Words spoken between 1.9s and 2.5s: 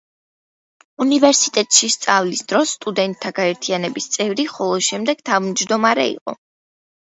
სწავლის